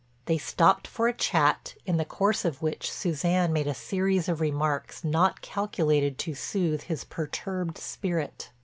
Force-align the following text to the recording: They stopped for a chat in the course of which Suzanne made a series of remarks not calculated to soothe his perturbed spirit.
They 0.25 0.39
stopped 0.39 0.87
for 0.87 1.07
a 1.07 1.13
chat 1.13 1.75
in 1.85 1.97
the 1.97 2.05
course 2.05 2.43
of 2.43 2.63
which 2.63 2.91
Suzanne 2.91 3.53
made 3.53 3.67
a 3.67 3.75
series 3.75 4.27
of 4.27 4.41
remarks 4.41 5.03
not 5.03 5.41
calculated 5.41 6.17
to 6.17 6.33
soothe 6.33 6.81
his 6.81 7.03
perturbed 7.03 7.77
spirit. 7.77 8.49